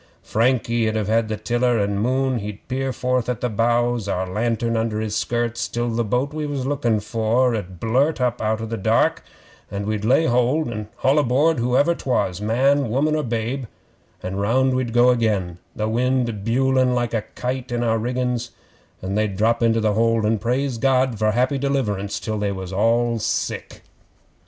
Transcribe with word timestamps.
Frankie 0.23 0.87
'ud 0.89 0.95
have 0.95 1.27
the 1.27 1.37
tiller 1.37 1.77
and 1.77 2.01
Moon 2.01 2.39
he'd 2.39 2.67
peer 2.67 2.91
forth 2.91 3.29
at 3.29 3.39
the 3.39 3.49
bows, 3.49 4.07
our 4.07 4.25
lantern 4.25 4.75
under 4.75 4.99
his 4.99 5.15
skirts, 5.15 5.67
till 5.67 5.89
the 5.89 6.03
boat 6.03 6.33
we 6.33 6.47
was 6.47 6.65
lookin' 6.65 6.99
for 6.99 7.53
'ud 7.53 7.79
blurt 7.79 8.19
up 8.19 8.41
out 8.41 8.59
o' 8.61 8.65
the 8.65 8.77
dark, 8.77 9.21
and 9.69 9.85
we'd 9.85 10.03
lay 10.03 10.25
hold 10.25 10.67
and 10.69 10.87
haul 10.95 11.19
aboard 11.19 11.59
whoever 11.59 11.93
'twas 11.93 12.41
man, 12.41 12.89
woman, 12.89 13.15
or 13.15 13.21
babe 13.21 13.65
an' 14.23 14.37
round 14.37 14.73
we'd 14.73 14.91
go 14.91 15.11
again, 15.11 15.59
the 15.75 15.87
wind 15.87 16.43
bewling 16.43 16.95
like 16.95 17.13
a 17.13 17.21
kite 17.35 17.71
in 17.71 17.83
our 17.83 17.99
riggin's, 17.99 18.49
and 19.03 19.15
they'd 19.15 19.37
drop 19.37 19.61
into 19.61 19.79
the 19.79 19.93
hold 19.93 20.25
and 20.25 20.41
praise 20.41 20.79
God 20.79 21.19
for 21.19 21.29
happy 21.29 21.59
deliverance 21.59 22.19
till 22.19 22.39
they 22.39 22.51
was 22.51 22.73
all 22.73 23.19
sick. 23.19 23.83